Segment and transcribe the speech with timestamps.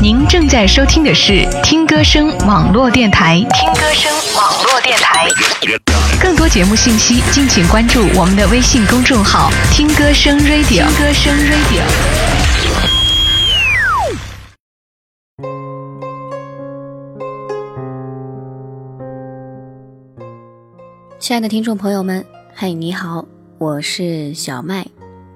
[0.00, 3.44] 您正在收听的是听歌声网络电台。
[3.52, 5.26] 听歌声网络电台，
[6.20, 10.68] 更多节目信息，敬请关注我们的微信公众号“听歌声 Radio”。
[10.68, 11.82] 听歌声 Radio。
[21.18, 22.24] 亲爱的听众朋友们，
[22.54, 23.24] 嗨，你好，
[23.58, 24.86] 我是小麦，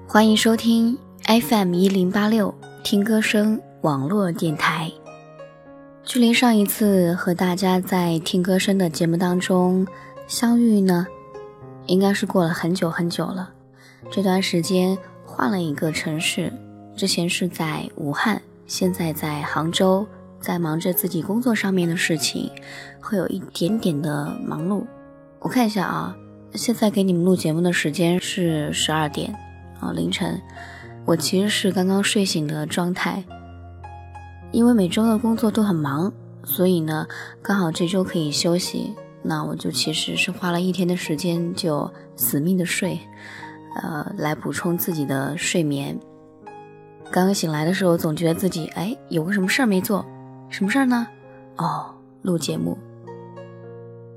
[0.07, 4.89] 欢迎收听 FM 一零八六听歌声网络电台。
[6.05, 9.85] 距离上一次和大家在听歌声的节目当中
[10.25, 11.05] 相遇呢，
[11.85, 13.51] 应该是过了很久很久了。
[14.09, 16.51] 这段时间换了一个城市，
[16.95, 20.07] 之前是在武汉，现在在杭州，
[20.39, 22.49] 在忙着自己工作上面的事情，
[23.01, 24.85] 会有一点点的忙碌。
[25.39, 26.15] 我看一下啊，
[26.53, 29.35] 现在给你们录节目的时间是十二点
[29.81, 30.41] 啊，凌晨。
[31.03, 33.21] 我其实是刚刚睡醒的状态，
[34.53, 37.05] 因为每周的工作都很忙，所以呢，
[37.41, 42.99] 刚好这周可以休息，那我就其实是花了一天的时间就死命的睡，
[43.81, 45.99] 呃，来补充自己的睡眠。
[47.11, 50.05] 刚刚醒来的时候，总觉得自己哎，有个什么事儿没做，
[50.49, 51.07] 什么事儿呢？
[51.57, 51.85] 哦，
[52.21, 52.77] 录节目。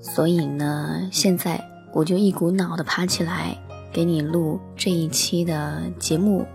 [0.02, 1.58] 所以呢，现在
[1.94, 3.56] 我就一股脑的爬起来，
[3.90, 6.46] 给你录这一期的节目。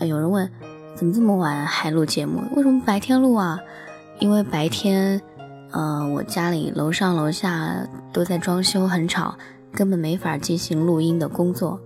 [0.00, 0.50] 有人问，
[0.96, 2.40] 怎么这么晚还录节目？
[2.56, 3.60] 为什么白天录啊？
[4.18, 5.20] 因为白天，
[5.70, 9.36] 呃，我家里楼上楼下都在装修，很吵，
[9.72, 11.78] 根本没法进行录音的工作，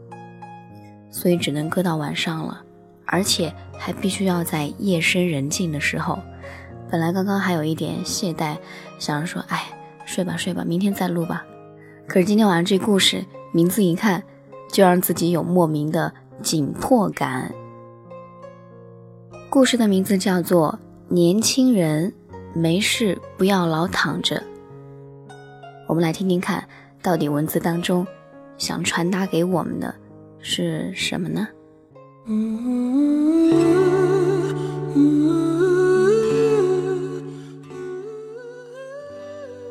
[1.10, 2.62] 所以只能搁到晚上了。
[3.04, 6.16] 而且还必须要在夜深人静的时候。
[6.88, 8.56] 本来刚刚还有一点懈怠，
[8.98, 9.64] 想着说，哎。
[10.06, 11.44] 睡吧睡吧，明天再录吧。
[12.08, 14.20] 可是今天晚上这故事名字一看，
[14.72, 17.54] 就让自己有莫名的紧迫感。
[19.50, 20.78] 故事的名字叫做
[21.12, 22.12] 《年轻人
[22.54, 24.36] 没事不要老躺着》。
[25.88, 26.68] 我们来听听看，
[27.02, 28.06] 到底文字当中
[28.56, 29.92] 想传达给我们的
[30.38, 31.48] 是什么呢？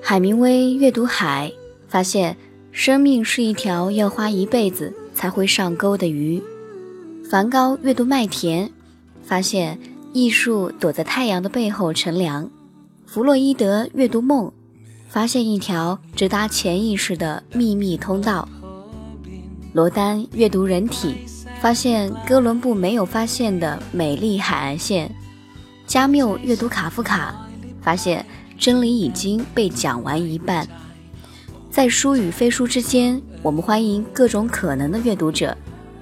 [0.02, 1.50] 海明威阅读海，
[1.88, 2.36] 发现
[2.74, 6.44] 生命是一条要花一辈子才会上钩的鱼。
[7.30, 8.70] 梵高阅读麦田，
[9.30, 9.80] 发现
[10.12, 12.50] 艺术躲在太阳的背后乘凉。
[13.06, 14.52] 弗洛伊德阅读梦，
[15.08, 18.50] 发现一条直达潜意识的秘密通道。
[19.72, 21.14] 罗丹阅读人体，
[21.62, 25.14] 发现哥伦布没有发现的美丽海岸线。
[25.86, 27.48] 加缪阅读卡夫卡，
[27.82, 28.26] 发现。
[28.58, 30.68] 真理已经被讲完一半，
[31.72, 35.58] 在书与非书之间，我们欢迎各种可能的阅读者。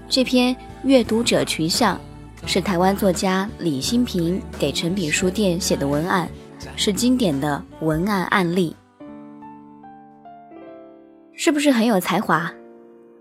[0.10, 2.02] 这篇阅读者群像
[2.46, 6.30] 是台湾作家李新平给诚品书店写的文案，
[6.76, 8.76] 是经典的文案案例，
[11.34, 12.52] 是不是很有才华？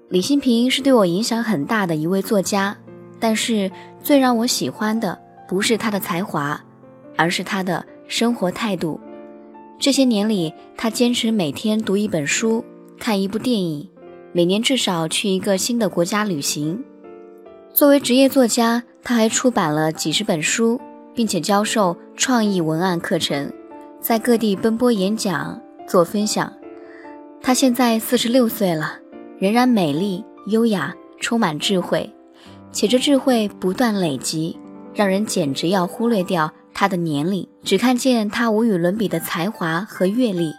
[0.08, 2.76] 李新平是对我影响很大的一位作家，
[3.18, 3.70] 但是
[4.02, 6.62] 最让我喜欢的不是他的才华，
[7.16, 9.00] 而是他的生活态度。
[9.78, 12.64] 这些年里，他坚持每天读一本书，
[12.98, 13.88] 看一部电影，
[14.32, 16.84] 每年至少去一个新的国家旅行。
[17.74, 20.80] 作为职业作家，他还出版了几十本书，
[21.14, 23.52] 并且教授创意文案课程，
[24.00, 26.52] 在各地奔波演讲、做分享。
[27.40, 28.98] 他现在四十六岁了，
[29.38, 32.12] 仍然美丽、优雅、充满智慧，
[32.72, 34.58] 且这智慧不断累积，
[34.92, 36.50] 让人简直要忽略掉。
[36.74, 40.52] 他的年龄，只看见他无与伦比的才华和阅历。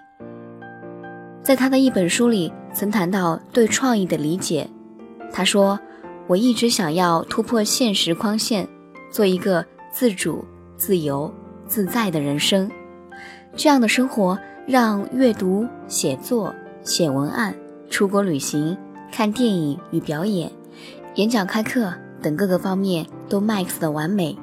[1.44, 4.70] 在他的一本书里，曾谈到对创意的理解。
[5.34, 5.78] 他说
[6.28, 8.68] ：“我一直想要突破现实框线，
[9.10, 10.44] 做一个自主、
[10.76, 11.34] 自由、
[11.66, 12.70] 自在的人生。
[13.56, 17.56] 这样的生活，让阅读、写作、写文案、
[17.90, 18.78] 出国旅行、
[19.12, 20.52] 看电影与表演、
[21.16, 24.38] 演讲开课等各个方面都 max 的完美。”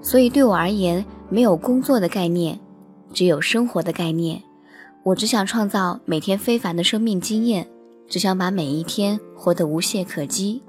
[0.00, 2.58] 所以对我而言，没有工作的概念，
[3.12, 4.40] 只有生活的概念。
[5.02, 7.66] 我只想创造每天非凡的生命经验，
[8.08, 10.62] 只想把每一天活得无懈可击。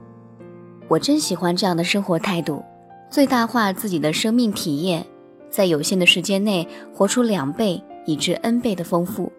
[0.91, 2.61] 我真喜欢这样的生活态度，
[3.09, 5.05] 最大化自己的生命体验，
[5.49, 9.31] 在有限的时间内活出两倍以至 N 倍的丰富。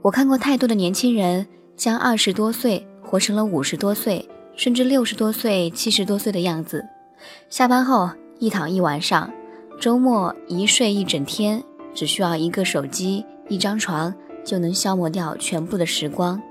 [0.00, 1.44] 我看过太多的年轻人
[1.76, 4.24] 将二十多岁活成了五十多岁，
[4.54, 6.86] 甚至六十多岁、七十多岁的样子。
[7.48, 8.08] 下班后。
[8.38, 9.32] 一躺一晚上，
[9.78, 11.62] 周末一睡一整天，
[11.94, 14.12] 只需要一个手机、一张床，
[14.44, 16.42] 就能消磨掉全部的时光。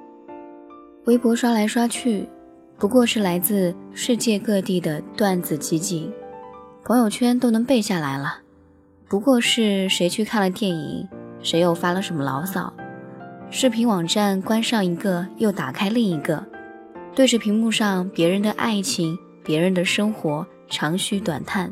[1.03, 2.29] 微博刷来刷去，
[2.81, 6.11] 不过是来自世界各地的段子集锦，
[6.83, 8.39] 朋友圈都能背下来了。
[9.07, 11.07] 不过是谁去看了电影，
[11.43, 12.73] 谁又发了什么牢骚，
[13.51, 16.43] 视频网站关上一个又打开另一个，
[17.13, 21.71] 对着屏幕上别人的爱情、别人的生活长吁短叹，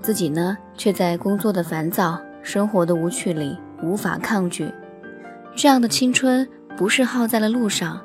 [0.00, 4.70] 自己呢却在工作的烦躁、生活的无趣里无法抗拒。
[5.56, 8.00] 这样的青春不是耗在了路上，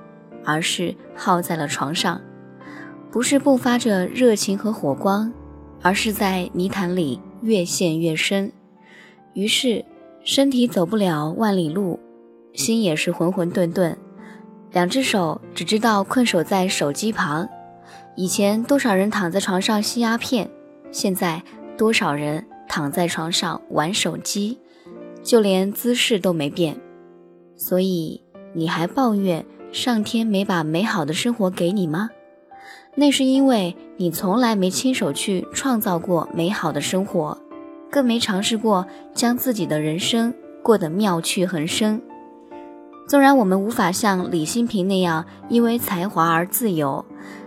[0.45, 2.21] 而是耗在了床上，
[3.11, 5.31] 不是迸发着热情和火光，
[5.81, 7.19] 而是在泥潭里。
[7.43, 8.51] 越陷越深，
[9.33, 9.83] 于是
[10.23, 11.99] 身体走不了万里路，
[12.53, 13.95] 心也是浑浑沌沌，
[14.71, 17.49] 两只手只知道困守在手机旁。
[18.15, 20.47] 以前多少人躺在床上吸鸦片，
[20.91, 21.41] 现在
[21.75, 24.59] 多少人躺在床上玩手机，
[25.23, 26.77] 就连姿势都没变。
[27.55, 28.21] 所以
[28.53, 32.09] 你还抱怨上天没把美好的生活给你吗？
[32.95, 37.37] 那是因为你从来没亲手去创造过美好的生活，
[37.89, 42.01] 更没尝试过将自己的人生过得妙趣横生。
[43.07, 47.05] 纵然我们无法像李新平那样因为才华而自由，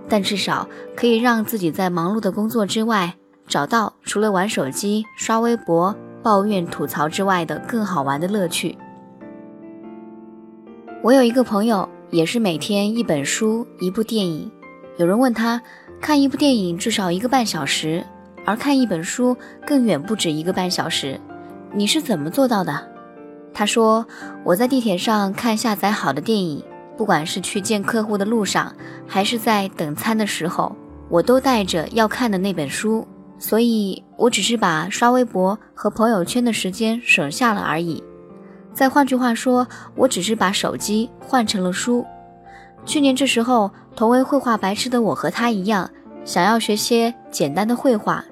[0.09, 0.67] 但至少
[0.97, 3.15] 可以让自己在忙碌的工作之外，
[3.47, 8.79] 找到除了玩手机、刷微博、抱怨吐槽之外的更好玩的乐趣。
[11.03, 14.49] 我有一个朋友，也是每天一本书、一部电影。
[14.99, 15.61] 有人问他，
[16.01, 18.07] 看一部电影至少一个半小时，
[18.47, 21.21] 而看一本书更远不止一个半小时，
[21.73, 22.89] 你是怎么做到的？
[23.53, 24.07] 他说
[24.47, 26.63] ：“我在地铁上看下载好的电影，
[26.97, 28.73] 不管是去见客户的路上，
[29.09, 30.77] 还是在等餐的时候，
[31.09, 33.05] 我都带着要看的那本书，
[33.41, 38.01] 所以我只是把刷微博和朋友圈的时间省下了而已。
[38.75, 42.05] 再换句话说，我只是把手机换成了书。”
[42.85, 45.89] 去年这时候，同为绘画白痴的我和他一样，
[46.25, 48.23] 想要学些简单的绘画。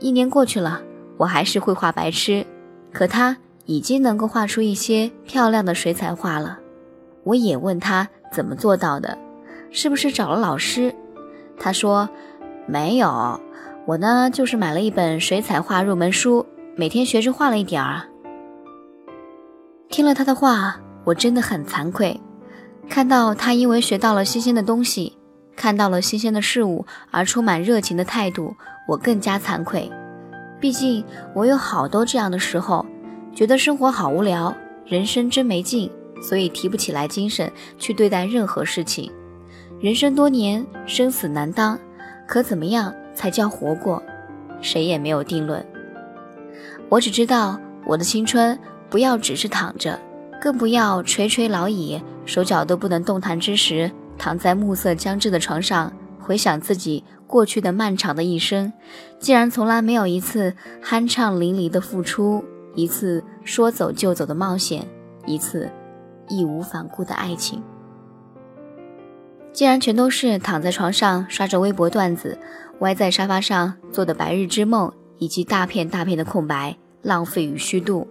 [0.00, 0.82] 一年过去了，
[1.16, 2.44] 我还是绘画白痴，
[2.92, 6.58] 可他已经能够画出一些漂亮的水彩画了。
[7.22, 9.16] 我也问他怎么做到的，
[9.70, 10.94] 是不是找了老师？
[11.56, 12.06] 他说
[12.66, 13.40] 没有，
[13.86, 16.44] 我呢就是买了一本水彩画入门书，
[16.76, 18.02] 每天学着画了一点儿。
[19.88, 22.20] 听了他的话，我真的很惭愧。
[22.88, 25.16] 看到他因为学到了新鲜的东西，
[25.56, 28.54] 看到了新鲜的事物而充满热情的态度，
[28.88, 29.90] 我更加惭愧。
[30.60, 31.04] 毕竟
[31.34, 32.84] 我有好多这样的时候，
[33.34, 34.54] 觉得生活好无聊，
[34.86, 35.90] 人生真没劲，
[36.22, 39.10] 所以提不起来精神去对待任何事情。
[39.80, 41.78] 人生多年，生死难当，
[42.26, 44.02] 可怎么样才叫活过？
[44.60, 45.64] 谁也没有定论。
[46.88, 48.58] 我只知道，我的青春
[48.94, 49.98] 不要只是躺着。
[50.40, 58.72] 更不要垂垂老矣，手脚都不能动弹之时，躺在暮色将至的床上，回想自己过去的漫长的一生，
[59.18, 62.44] 竟然从来没有一次酣畅淋漓的付出，
[62.76, 64.86] 一次说走就走的冒险，
[65.26, 65.68] 一次
[66.28, 67.60] 义无反顾的爱情，
[69.52, 72.38] 竟然全都是躺在床上刷着微博段子，
[72.78, 78.06] 歪在沙发上做的白日之梦，以及大片大片的空白，浪费与虚度。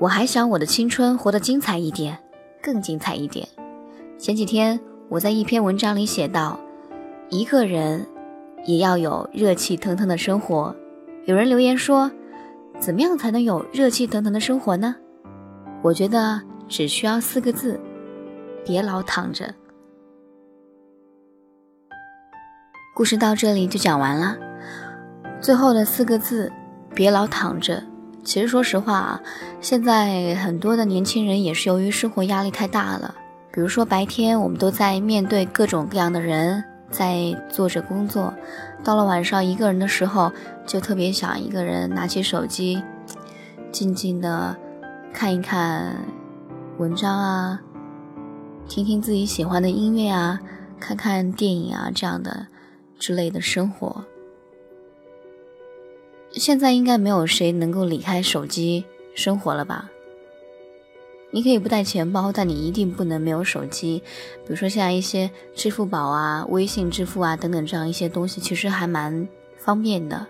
[0.00, 2.18] 我还想我的青春活得精彩一点，
[2.62, 3.46] 更精彩一点。
[4.16, 4.80] 前几天
[5.10, 6.58] 我在一篇文章里写道：
[7.28, 8.06] 一个人
[8.64, 10.74] 也要有热气腾腾的生活。
[11.26, 12.10] 有人留言说：
[12.78, 14.96] 怎么样才能有热气腾腾的生活呢？
[15.82, 17.78] 我觉得只需要四个字：
[18.64, 19.54] 别老躺着。
[22.96, 24.38] 故事到这里就讲完了。
[25.42, 26.50] 最后的四个字：
[26.94, 27.82] 别老躺着。
[28.30, 29.20] 其实，说实话啊，
[29.60, 33.12] 现在很多的年轻人也是由于生活压力太大了。
[33.52, 38.32] 比如说，白天我们都在面对各种各样的人，在做着工作，
[38.84, 40.30] 到了晚上一个人的时候，
[40.64, 42.80] 就特别想一个人拿起手机，
[43.72, 44.56] 静静的
[45.12, 45.96] 看一看
[46.78, 47.60] 文章啊，
[48.68, 50.38] 听听自己喜欢的音乐啊，
[50.78, 52.46] 看看电影啊，这样的
[52.96, 54.04] 之类的生活。
[56.40, 58.82] 现在应该没有谁能够离开手机
[59.14, 59.90] 生活了吧？
[61.30, 64.02] 你可以不带钱包，但你一定不能没有手机。
[64.38, 69.28] 比如说像一些支付宝啊、微信支付啊等等这样一些东西，其实还蛮
[69.58, 70.26] 方便的。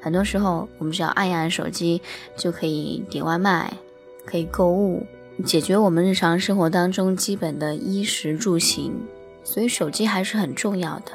[0.00, 2.00] 很多时候我们只要按一按手机，
[2.36, 3.76] 就可以点外卖，
[4.24, 5.04] 可以购物，
[5.44, 8.94] 解决我们日常生活当中基本的衣食住行。
[9.42, 11.10] 所以手机还是很重要的。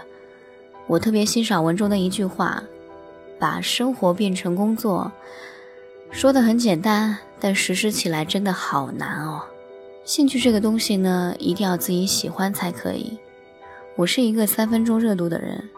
[0.87, 2.61] 我特别欣赏文中的一句话。
[3.43, 5.11] 把生活变成工作，
[6.11, 9.41] 说的很简单，但实施起来真的好难哦。
[10.05, 13.17] 兴趣这个东西呢，一定要自己喜欢才可以。
[13.97, 15.69] 我是一个三分钟热度的人，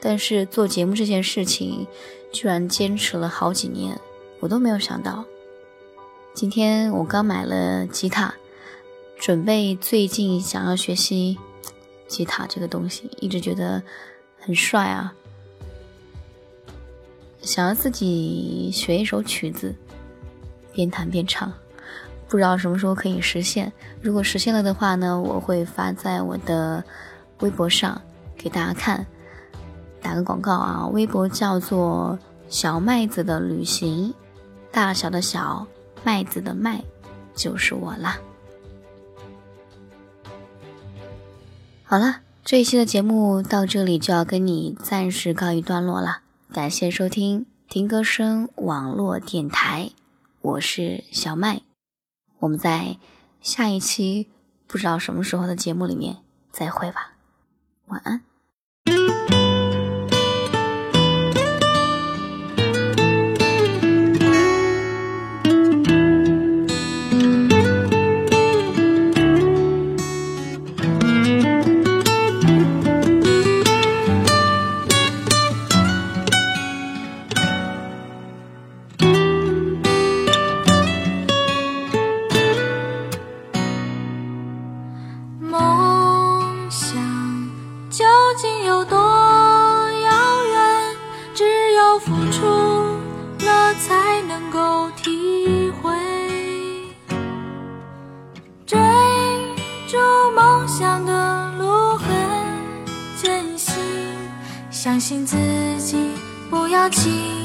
[0.00, 1.86] 但是做节目这件事情，
[2.32, 3.96] 居然坚持了好几年，
[4.40, 5.24] 我都没有想到。
[6.34, 8.34] 今天我刚买了吉他，
[9.16, 11.38] 准备最近想要学习
[12.08, 13.80] 吉他这个东西，一直觉得
[14.40, 15.14] 很帅啊，
[17.42, 19.74] 想要自己学一首曲子，
[20.72, 21.52] 边弹边唱，
[22.28, 23.70] 不知道什么时候可以实现。
[24.00, 26.82] 如果实现了的话呢，我会发在我的
[27.40, 28.00] 微博上
[28.36, 29.04] 给大家看。
[30.00, 32.18] 打个广告啊，微博叫做
[32.48, 34.14] “小麦子的旅行”，
[34.72, 35.66] 大小的小。
[36.04, 36.82] 麦子的麦，
[37.32, 38.18] 就是我啦。
[41.84, 46.21] 好了，这一期的节目到这里就要跟你暂时告一段落了。
[46.52, 49.90] 感谢收听听歌声网络电台，
[50.42, 51.62] 我是小麦。
[52.40, 52.98] 我们在
[53.40, 54.28] 下一期
[54.66, 56.18] 不知道什么时候的节目里面
[56.50, 57.14] 再会吧。
[57.86, 58.20] 晚安。
[105.12, 105.36] 相信自
[105.82, 105.98] 己，
[106.48, 107.41] 不要轻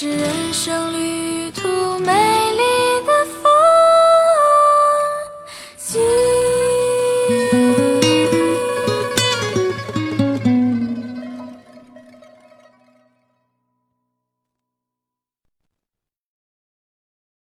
[0.00, 0.37] 是人